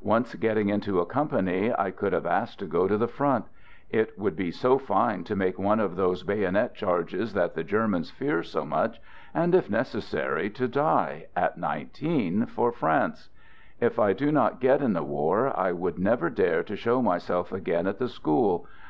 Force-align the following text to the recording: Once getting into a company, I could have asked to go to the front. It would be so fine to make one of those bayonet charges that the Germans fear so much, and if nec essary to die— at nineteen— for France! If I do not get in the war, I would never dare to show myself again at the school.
Once 0.00 0.34
getting 0.36 0.70
into 0.70 0.98
a 0.98 1.04
company, 1.04 1.70
I 1.70 1.90
could 1.90 2.14
have 2.14 2.24
asked 2.24 2.58
to 2.60 2.66
go 2.66 2.88
to 2.88 2.96
the 2.96 3.06
front. 3.06 3.44
It 3.90 4.18
would 4.18 4.34
be 4.34 4.50
so 4.50 4.78
fine 4.78 5.24
to 5.24 5.36
make 5.36 5.58
one 5.58 5.78
of 5.78 5.94
those 5.96 6.22
bayonet 6.22 6.74
charges 6.74 7.34
that 7.34 7.54
the 7.54 7.62
Germans 7.64 8.10
fear 8.10 8.42
so 8.42 8.64
much, 8.64 8.98
and 9.34 9.54
if 9.54 9.68
nec 9.68 9.88
essary 9.88 10.48
to 10.54 10.68
die— 10.68 11.26
at 11.36 11.58
nineteen— 11.58 12.46
for 12.46 12.72
France! 12.72 13.28
If 13.78 13.98
I 13.98 14.14
do 14.14 14.32
not 14.32 14.58
get 14.58 14.80
in 14.80 14.94
the 14.94 15.04
war, 15.04 15.54
I 15.54 15.72
would 15.72 15.98
never 15.98 16.30
dare 16.30 16.62
to 16.62 16.76
show 16.76 17.02
myself 17.02 17.52
again 17.52 17.86
at 17.86 17.98
the 17.98 18.08
school. 18.08 18.64